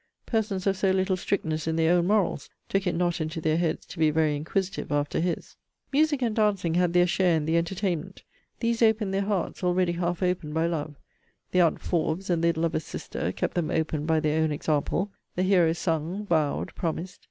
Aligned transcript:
Persons 0.25 0.65
of 0.65 0.75
so 0.75 0.89
little 0.89 1.15
strictness 1.15 1.67
in 1.67 1.75
their 1.75 1.93
own 1.95 2.07
morals, 2.07 2.49
took 2.69 2.87
it 2.87 2.95
not 2.95 3.21
into 3.21 3.39
their 3.39 3.57
heads 3.59 3.85
to 3.85 3.99
be 3.99 4.09
very 4.09 4.35
inquisitive 4.35 4.91
after 4.91 5.19
his. 5.19 5.57
Music 5.93 6.23
and 6.23 6.35
dancing 6.35 6.73
had 6.73 6.93
their 6.93 7.05
share 7.05 7.37
in 7.37 7.45
the 7.45 7.55
entertainment. 7.55 8.23
These 8.61 8.81
opened 8.81 9.13
their 9.13 9.21
hearts, 9.21 9.63
already 9.63 9.91
half 9.91 10.23
opened 10.23 10.55
by 10.55 10.65
love: 10.65 10.95
The 11.51 11.61
aunt 11.61 11.81
Forbes, 11.81 12.31
and 12.31 12.43
the 12.43 12.51
lover's 12.51 12.83
sister, 12.83 13.31
kept 13.31 13.53
them 13.53 13.69
open 13.69 14.07
by 14.07 14.19
their 14.19 14.41
own 14.41 14.51
example. 14.51 15.11
The 15.35 15.43
hero 15.43 15.71
sung, 15.71 16.25
vowed, 16.25 16.73
promised. 16.73 17.19